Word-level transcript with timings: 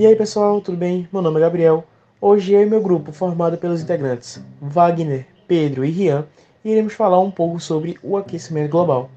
E 0.00 0.06
aí 0.06 0.16
pessoal, 0.16 0.62
tudo 0.62 0.78
bem? 0.78 1.06
Meu 1.12 1.20
nome 1.20 1.36
é 1.36 1.40
Gabriel. 1.40 1.84
Hoje 2.18 2.54
eu 2.54 2.62
e 2.62 2.64
meu 2.64 2.80
grupo, 2.80 3.12
formado 3.12 3.58
pelos 3.58 3.82
integrantes 3.82 4.42
Wagner, 4.58 5.26
Pedro 5.46 5.84
e 5.84 5.90
Rian, 5.90 6.24
iremos 6.64 6.94
falar 6.94 7.20
um 7.20 7.30
pouco 7.30 7.60
sobre 7.60 7.98
o 8.02 8.16
aquecimento 8.16 8.70
global. 8.70 9.10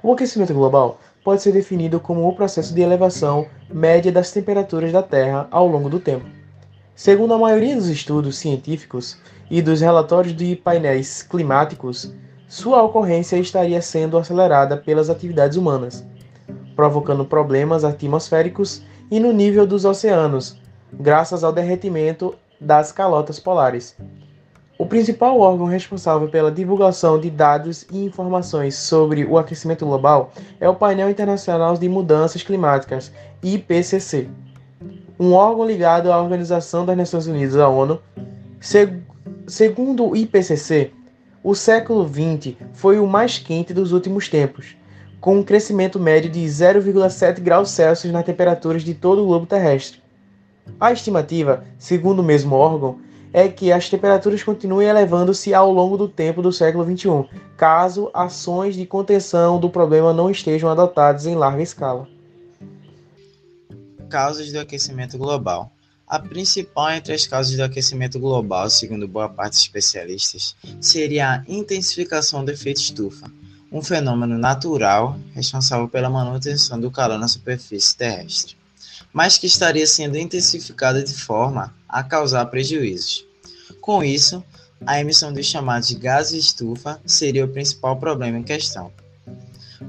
O 0.00 0.12
aquecimento 0.12 0.54
global 0.54 1.00
pode 1.24 1.42
ser 1.42 1.50
definido 1.50 1.98
como 1.98 2.28
o 2.28 2.36
processo 2.36 2.72
de 2.72 2.80
elevação 2.80 3.48
média 3.68 4.12
das 4.12 4.30
temperaturas 4.30 4.92
da 4.92 5.02
Terra 5.02 5.48
ao 5.50 5.66
longo 5.66 5.90
do 5.90 5.98
tempo. 5.98 6.24
Segundo 6.94 7.34
a 7.34 7.38
maioria 7.38 7.74
dos 7.74 7.88
estudos 7.88 8.38
científicos 8.38 9.18
e 9.50 9.60
dos 9.60 9.80
relatórios 9.80 10.36
de 10.36 10.54
painéis 10.54 11.20
climáticos, 11.20 12.14
sua 12.46 12.80
ocorrência 12.80 13.38
estaria 13.38 13.82
sendo 13.82 14.16
acelerada 14.16 14.76
pelas 14.76 15.10
atividades 15.10 15.56
humanas, 15.56 16.06
provocando 16.76 17.24
problemas 17.24 17.82
atmosféricos 17.82 18.88
e 19.10 19.18
no 19.18 19.32
nível 19.32 19.66
dos 19.66 19.84
oceanos, 19.84 20.56
graças 20.92 21.42
ao 21.42 21.52
derretimento 21.52 22.34
das 22.60 22.92
calotas 22.92 23.40
polares. 23.40 23.96
O 24.78 24.86
principal 24.86 25.38
órgão 25.38 25.66
responsável 25.66 26.28
pela 26.28 26.50
divulgação 26.50 27.20
de 27.20 27.28
dados 27.28 27.86
e 27.92 28.04
informações 28.04 28.76
sobre 28.76 29.24
o 29.24 29.36
aquecimento 29.36 29.84
global 29.84 30.32
é 30.58 30.68
o 30.68 30.74
Painel 30.74 31.10
Internacional 31.10 31.76
de 31.76 31.88
Mudanças 31.88 32.42
Climáticas, 32.42 33.12
IPCC, 33.42 34.28
um 35.18 35.34
órgão 35.34 35.66
ligado 35.66 36.10
à 36.10 36.18
Organização 36.18 36.86
das 36.86 36.96
Nações 36.96 37.26
Unidas, 37.26 37.56
a 37.56 37.68
ONU. 37.68 38.00
segundo 39.46 40.08
o 40.08 40.16
IPCC, 40.16 40.92
o 41.44 41.54
século 41.54 42.08
XX 42.08 42.56
foi 42.72 42.98
o 42.98 43.06
mais 43.06 43.38
quente 43.38 43.74
dos 43.74 43.92
últimos 43.92 44.30
tempos, 44.30 44.76
com 45.20 45.38
um 45.38 45.42
crescimento 45.42 46.00
médio 46.00 46.30
de 46.30 46.40
0,7 46.40 47.40
graus 47.40 47.70
Celsius 47.70 48.12
nas 48.12 48.24
temperaturas 48.24 48.82
de 48.82 48.94
todo 48.94 49.22
o 49.22 49.26
globo 49.26 49.46
terrestre. 49.46 50.00
A 50.78 50.92
estimativa, 50.92 51.64
segundo 51.78 52.20
o 52.20 52.24
mesmo 52.24 52.56
órgão, 52.56 52.98
é 53.32 53.48
que 53.48 53.70
as 53.70 53.88
temperaturas 53.88 54.42
continuem 54.42 54.88
elevando-se 54.88 55.54
ao 55.54 55.72
longo 55.72 55.96
do 55.96 56.08
tempo 56.08 56.42
do 56.42 56.52
século 56.52 56.84
XXI, 56.84 57.28
caso 57.56 58.10
ações 58.12 58.74
de 58.74 58.86
contenção 58.86 59.60
do 59.60 59.70
problema 59.70 60.12
não 60.12 60.30
estejam 60.30 60.68
adotadas 60.68 61.26
em 61.26 61.36
larga 61.36 61.62
escala. 61.62 62.08
Causas 64.08 64.50
do 64.50 64.58
aquecimento 64.58 65.16
global. 65.16 65.70
A 66.08 66.18
principal 66.18 66.90
entre 66.90 67.12
as 67.12 67.24
causas 67.24 67.56
do 67.56 67.62
aquecimento 67.62 68.18
global, 68.18 68.68
segundo 68.68 69.06
boa 69.06 69.28
parte 69.28 69.52
dos 69.52 69.60
especialistas, 69.60 70.56
seria 70.80 71.30
a 71.30 71.44
intensificação 71.46 72.44
do 72.44 72.50
efeito 72.50 72.80
estufa, 72.80 73.30
um 73.72 73.82
fenômeno 73.82 74.36
natural 74.36 75.18
responsável 75.32 75.88
pela 75.88 76.10
manutenção 76.10 76.80
do 76.80 76.90
calor 76.90 77.18
na 77.18 77.28
superfície 77.28 77.96
terrestre, 77.96 78.56
mas 79.12 79.38
que 79.38 79.46
estaria 79.46 79.86
sendo 79.86 80.16
intensificado 80.16 81.02
de 81.02 81.14
forma 81.14 81.74
a 81.88 82.02
causar 82.02 82.46
prejuízos. 82.46 83.24
Com 83.80 84.02
isso, 84.02 84.42
a 84.84 85.00
emissão 85.00 85.32
dos 85.32 85.46
chamados 85.46 85.92
gases 85.92 86.44
estufa 86.46 87.00
seria 87.06 87.44
o 87.44 87.48
principal 87.48 87.96
problema 87.96 88.38
em 88.38 88.42
questão. 88.42 88.90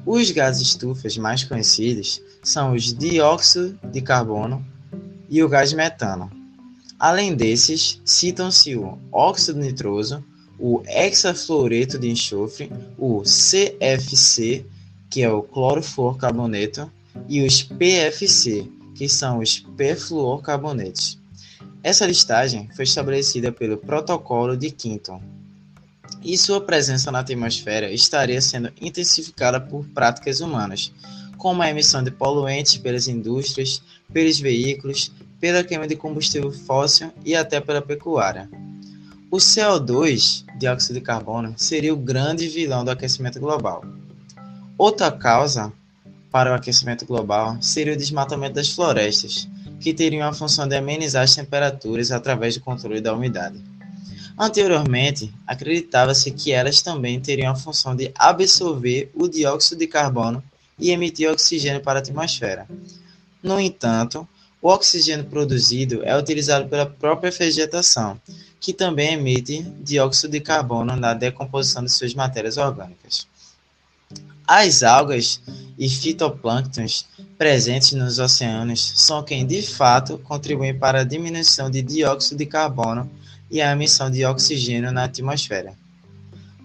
Os 0.05 0.31
gases 0.31 0.69
estufas 0.69 1.17
mais 1.17 1.43
conhecidos 1.43 2.21
são 2.43 2.73
os 2.73 2.93
dióxido 2.93 3.79
de 3.91 4.01
carbono 4.01 4.65
e 5.29 5.43
o 5.43 5.49
gás 5.49 5.73
metano. 5.73 6.31
Além 6.99 7.35
desses, 7.35 7.99
citam-se 8.05 8.75
o 8.75 8.97
óxido 9.11 9.59
nitroso, 9.59 10.23
o 10.61 10.83
hexafluoreto 10.85 11.97
de 11.97 12.09
enxofre, 12.09 12.71
o 12.95 13.23
CFC, 13.23 14.63
que 15.09 15.23
é 15.23 15.29
o 15.29 15.41
clorofluorcarboneto, 15.41 16.89
e 17.27 17.41
os 17.41 17.63
PFC, 17.63 18.67
que 18.93 19.09
são 19.09 19.39
os 19.39 19.59
perfluorcarbonetos. 19.75 21.19
Essa 21.81 22.05
listagem 22.05 22.69
foi 22.75 22.83
estabelecida 22.83 23.51
pelo 23.51 23.75
Protocolo 23.75 24.55
de 24.55 24.69
Quinton, 24.69 25.19
e 26.23 26.37
sua 26.37 26.61
presença 26.61 27.11
na 27.11 27.19
atmosfera 27.19 27.91
estaria 27.91 28.39
sendo 28.39 28.71
intensificada 28.79 29.59
por 29.59 29.83
práticas 29.87 30.39
humanas, 30.39 30.93
como 31.37 31.63
a 31.63 31.69
emissão 31.69 32.03
de 32.03 32.11
poluentes 32.11 32.77
pelas 32.77 33.07
indústrias, 33.07 33.81
pelos 34.13 34.39
veículos, 34.39 35.11
pela 35.39 35.63
queima 35.63 35.87
de 35.87 35.95
combustível 35.95 36.51
fóssil 36.51 37.11
e 37.25 37.35
até 37.35 37.59
pela 37.59 37.81
pecuária. 37.81 38.47
O 39.31 39.37
CO2, 39.37 40.43
dióxido 40.59 40.95
de 40.95 41.05
carbono, 41.05 41.53
seria 41.55 41.93
o 41.93 41.97
grande 41.97 42.49
vilão 42.49 42.83
do 42.83 42.91
aquecimento 42.91 43.39
global. 43.39 43.81
Outra 44.77 45.09
causa 45.09 45.71
para 46.29 46.51
o 46.51 46.53
aquecimento 46.53 47.05
global 47.05 47.57
seria 47.61 47.93
o 47.93 47.97
desmatamento 47.97 48.55
das 48.55 48.67
florestas, 48.67 49.47
que 49.79 49.93
teriam 49.93 50.27
a 50.27 50.33
função 50.33 50.67
de 50.67 50.75
amenizar 50.75 51.23
as 51.23 51.33
temperaturas 51.33 52.11
através 52.11 52.55
do 52.55 52.61
controle 52.61 52.99
da 52.99 53.13
umidade. 53.13 53.57
Anteriormente, 54.37 55.33
acreditava-se 55.47 56.29
que 56.31 56.51
elas 56.51 56.81
também 56.81 57.17
teriam 57.17 57.53
a 57.53 57.55
função 57.55 57.95
de 57.95 58.11
absorver 58.15 59.09
o 59.15 59.29
dióxido 59.29 59.79
de 59.79 59.87
carbono 59.87 60.43
e 60.77 60.91
emitir 60.91 61.31
oxigênio 61.31 61.79
para 61.79 61.99
a 61.99 62.01
atmosfera. 62.01 62.67
No 63.41 63.61
entanto, 63.61 64.27
o 64.61 64.69
oxigênio 64.69 65.25
produzido 65.25 66.03
é 66.03 66.15
utilizado 66.15 66.69
pela 66.69 66.85
própria 66.85 67.31
vegetação, 67.31 68.19
que 68.59 68.71
também 68.71 69.13
emite 69.13 69.63
dióxido 69.81 70.31
de 70.31 70.39
carbono 70.39 70.95
na 70.95 71.13
decomposição 71.13 71.83
de 71.83 71.91
suas 71.91 72.13
matérias 72.13 72.57
orgânicas. 72.57 73.27
As 74.47 74.83
algas 74.83 75.41
e 75.79 75.89
fitoplânctons 75.89 77.07
presentes 77.37 77.93
nos 77.93 78.19
oceanos 78.19 78.93
são 78.97 79.23
quem 79.23 79.47
de 79.47 79.61
fato 79.61 80.19
contribuem 80.19 80.77
para 80.77 81.01
a 81.01 81.03
diminuição 81.03 81.71
de 81.71 81.81
dióxido 81.81 82.37
de 82.37 82.45
carbono 82.45 83.09
e 83.49 83.61
a 83.61 83.71
emissão 83.71 84.11
de 84.11 84.23
oxigênio 84.25 84.91
na 84.91 85.05
atmosfera. 85.05 85.73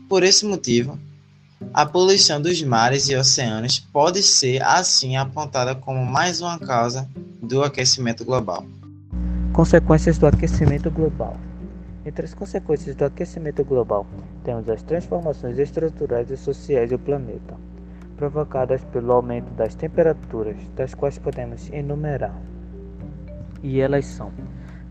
Por 0.09 0.23
esse 0.23 0.45
motivo, 0.45 1.01
a 1.73 1.87
poluição 1.87 2.41
dos 2.41 2.63
mares 2.63 3.09
e 3.09 3.17
oceanos 3.17 3.79
pode 3.79 4.23
ser 4.23 4.63
assim 4.63 5.17
apontada 5.17 5.75
como 5.75 6.05
mais 6.05 6.41
uma 6.41 6.59
causa 6.59 7.09
do 7.43 7.63
aquecimento 7.63 8.25
global. 8.25 8.65
Consequências 9.53 10.19
do 10.19 10.27
aquecimento 10.27 10.91
global. 10.91 11.37
Entre 12.05 12.25
as 12.25 12.35
consequências 12.35 12.95
do 12.95 13.05
aquecimento 13.05 13.65
global, 13.65 14.07
temos 14.45 14.69
as 14.69 14.83
transformações 14.83 15.59
estruturais 15.59 16.31
e 16.31 16.37
sociais 16.37 16.91
do 16.91 16.99
planeta, 16.99 17.57
provocadas 18.17 18.85
pelo 18.93 19.13
aumento 19.13 19.51
das 19.55 19.75
temperaturas, 19.75 20.57
das 20.77 20.95
quais 20.95 21.19
podemos 21.19 21.71
enumerar. 21.73 22.39
E 23.63 23.81
elas 23.81 24.07
são: 24.07 24.31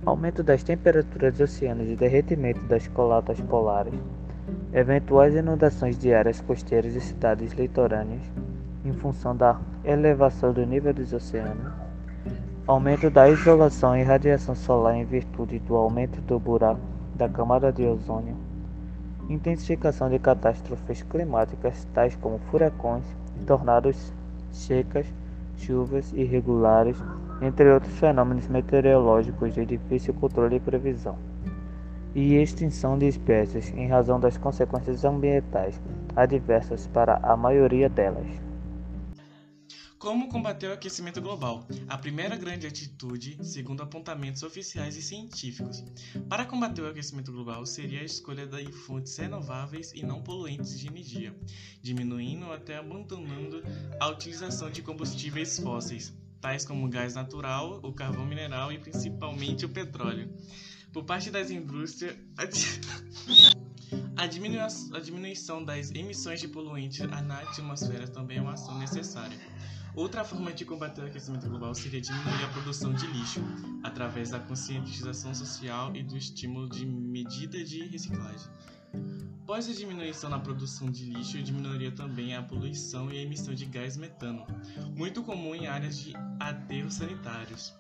aumento 0.06 0.44
das 0.44 0.64
temperaturas 0.64 1.38
dos 1.38 1.54
oceanos 1.54 1.90
e 1.90 1.96
derretimento 1.96 2.62
das 2.66 2.88
calotas 2.88 3.40
polares, 3.42 3.94
eventuais 4.76 5.34
inundações 5.34 5.98
de 5.98 6.14
áreas 6.14 6.42
costeiras 6.42 6.94
e 6.96 7.00
cidades 7.00 7.54
litorâneas, 7.54 8.30
em 8.84 8.92
função 8.92 9.34
da 9.34 9.58
elevação 9.86 10.52
do 10.52 10.66
nível 10.66 10.94
dos 10.94 11.14
oceanos, 11.14 11.72
aumento 12.68 13.10
da 13.10 13.30
isolação 13.30 13.96
e 13.96 14.04
radiação 14.04 14.54
solar 14.54 14.98
em 14.98 15.06
virtude 15.06 15.60
do 15.60 15.78
aumento 15.78 16.20
do 16.20 16.38
buraco 16.38 16.82
da 17.16 17.30
camada 17.30 17.72
de 17.72 17.86
ozônio, 17.86 18.36
intensificação 19.30 20.10
de 20.10 20.20
catástrofes 20.20 21.02
climáticas 21.04 21.88
tais 21.94 22.18
como 22.18 22.38
furacões, 22.52 23.06
tornados, 23.48 24.12
secas, 24.52 25.08
chuvas 25.56 26.12
irregulares, 26.12 27.02
entre 27.42 27.72
outros 27.72 27.98
fenômenos 27.98 28.50
meteorológicos 28.50 29.54
de 29.54 29.66
difícil 29.66 30.14
controle 30.16 30.58
e 30.58 30.60
previsão, 30.60 31.16
e 32.16 32.36
extinção 32.36 32.98
de 32.98 33.08
espécies 33.08 33.70
em 33.72 33.88
razão 33.88 34.20
das 34.20 34.38
consequências 34.38 35.04
ambientais 35.04 35.80
adversas 36.16 36.88
para 36.88 37.18
a 37.18 37.36
maioria 37.36 37.90
delas. 37.90 38.26
Como 40.00 40.30
combater 40.30 40.68
o 40.68 40.74
aquecimento 40.74 41.20
global? 41.20 41.68
A 41.88 41.98
primeira 41.98 42.36
grande 42.36 42.68
atitude, 42.68 43.38
segundo 43.44 43.82
apontamentos 43.82 44.44
oficiais 44.44 44.96
e 44.96 45.02
científicos, 45.02 45.84
para 46.30 46.46
combater 46.46 46.82
o 46.82 46.88
aquecimento 46.88 47.32
global 47.32 47.66
seria 47.66 48.02
a 48.02 48.06
escolha 48.06 48.46
de 48.46 48.72
fontes 48.72 49.18
renováveis 49.18 49.92
e 49.94 50.06
não 50.06 50.22
poluentes 50.22 50.80
de 50.80 50.88
energia, 50.88 51.36
diminuindo 51.82 52.46
ou 52.46 52.54
até 52.54 52.78
abandonando 52.78 53.64
a 54.00 54.08
utilização 54.10 54.70
de 54.70 54.84
combustíveis 54.84 55.58
fósseis, 55.60 56.14
tais 56.40 56.64
como 56.64 56.86
o 56.86 56.90
gás 56.90 57.16
natural, 57.16 57.80
o 57.82 57.92
carvão 57.92 58.28
mineral 58.28 58.72
e 58.72 58.78
principalmente 58.78 59.66
o 59.66 59.70
petróleo. 59.70 60.30
Por 60.96 61.04
parte 61.04 61.30
das 61.30 61.52
indústrias, 61.52 62.16
a 64.16 64.26
diminuição 65.02 65.62
das 65.66 65.92
emissões 65.92 66.40
de 66.40 66.48
poluentes 66.48 67.00
na 67.00 67.40
atmosfera 67.42 68.08
também 68.08 68.38
é 68.38 68.42
uma 68.42 68.54
ação 68.54 68.80
necessária. 68.80 69.38
Outra 69.94 70.24
forma 70.24 70.54
de 70.54 70.64
combater 70.64 71.02
o 71.02 71.08
aquecimento 71.08 71.50
global 71.50 71.76
seria 71.76 72.00
diminuir 72.00 72.46
a 72.46 72.48
produção 72.48 72.94
de 72.94 73.08
lixo, 73.08 73.42
através 73.84 74.30
da 74.30 74.40
conscientização 74.40 75.36
social 75.36 75.94
e 75.94 76.02
do 76.02 76.16
estímulo 76.16 76.70
de 76.70 76.86
medida 76.86 77.62
de 77.62 77.84
reciclagem. 77.88 78.50
Após 79.44 79.68
a 79.68 79.74
diminuição 79.74 80.30
na 80.30 80.40
produção 80.40 80.90
de 80.90 81.04
lixo, 81.12 81.44
diminuiria 81.44 81.92
também 81.92 82.34
a 82.38 82.42
poluição 82.42 83.12
e 83.12 83.18
a 83.18 83.22
emissão 83.22 83.54
de 83.54 83.66
gás 83.66 83.98
metano, 83.98 84.48
muito 84.96 85.22
comum 85.24 85.54
em 85.54 85.68
áreas 85.68 85.98
de 85.98 86.14
aterros 86.40 86.94
sanitários. 86.94 87.74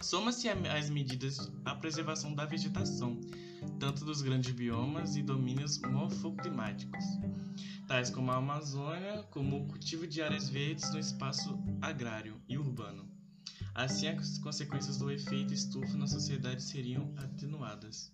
Soma-se 0.00 0.48
às 0.48 0.88
medidas 0.88 1.50
a 1.64 1.74
preservação 1.74 2.34
da 2.34 2.44
vegetação, 2.44 3.20
tanto 3.78 4.04
dos 4.04 4.22
grandes 4.22 4.52
biomas 4.52 5.16
e 5.16 5.22
domínios 5.22 5.78
morfoclimáticos, 5.78 7.04
tais 7.86 8.10
como 8.10 8.30
a 8.30 8.36
Amazônia, 8.36 9.22
como 9.30 9.58
o 9.58 9.66
cultivo 9.66 10.06
de 10.06 10.22
áreas 10.22 10.48
verdes 10.48 10.90
no 10.92 10.98
espaço 10.98 11.58
agrário 11.80 12.40
e 12.48 12.56
urbano. 12.56 13.08
Assim, 13.74 14.08
as 14.08 14.38
consequências 14.38 14.98
do 14.98 15.10
efeito 15.10 15.54
estufa 15.54 15.96
na 15.96 16.06
sociedade 16.06 16.62
seriam 16.62 17.12
atenuadas. 17.16 18.12